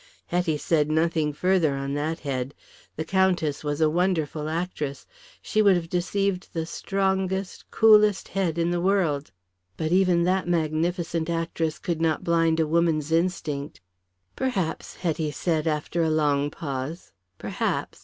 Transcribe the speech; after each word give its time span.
Hetty 0.25 0.57
said 0.57 0.89
nothing 0.89 1.31
further 1.31 1.75
on 1.75 1.93
that 1.93 2.21
head. 2.21 2.55
The 2.95 3.05
Countess 3.05 3.63
was 3.63 3.81
a 3.81 3.87
wonderful 3.87 4.49
actress. 4.49 5.05
She 5.43 5.61
would 5.61 5.75
have 5.75 5.89
deceived 5.91 6.51
the 6.55 6.65
strongest, 6.65 7.69
coolest 7.69 8.29
head 8.29 8.57
in 8.57 8.71
the 8.71 8.81
world. 8.81 9.31
But 9.77 9.91
even 9.91 10.23
that 10.23 10.47
magnificent 10.47 11.29
actress 11.29 11.77
could 11.77 12.01
not 12.01 12.23
blind 12.23 12.59
a 12.59 12.65
woman's 12.65 13.11
instinct. 13.11 13.79
"Perhaps," 14.35 14.95
Hetty 14.95 15.29
said, 15.29 15.67
after 15.67 16.01
a 16.01 16.09
long 16.09 16.49
pause. 16.49 17.11
"Perhaps. 17.37 17.99